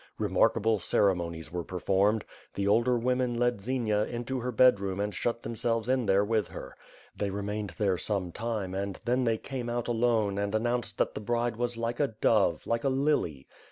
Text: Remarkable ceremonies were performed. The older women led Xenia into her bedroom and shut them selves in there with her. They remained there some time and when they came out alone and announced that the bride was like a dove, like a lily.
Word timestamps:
Remarkable 0.17 0.79
ceremonies 0.79 1.51
were 1.51 1.63
performed. 1.63 2.25
The 2.55 2.65
older 2.67 2.97
women 2.97 3.35
led 3.37 3.61
Xenia 3.61 4.01
into 4.05 4.39
her 4.39 4.51
bedroom 4.51 4.99
and 4.99 5.13
shut 5.13 5.43
them 5.43 5.55
selves 5.55 5.87
in 5.87 6.07
there 6.07 6.25
with 6.25 6.47
her. 6.47 6.75
They 7.15 7.29
remained 7.29 7.75
there 7.77 7.99
some 7.99 8.31
time 8.31 8.73
and 8.73 8.99
when 9.05 9.25
they 9.25 9.37
came 9.37 9.69
out 9.69 9.87
alone 9.87 10.39
and 10.39 10.55
announced 10.55 10.97
that 10.97 11.13
the 11.13 11.21
bride 11.21 11.55
was 11.55 11.77
like 11.77 11.99
a 11.99 12.07
dove, 12.19 12.65
like 12.65 12.83
a 12.83 12.89
lily. 12.89 13.45